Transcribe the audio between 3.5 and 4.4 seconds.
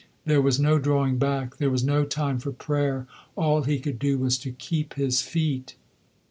he could do was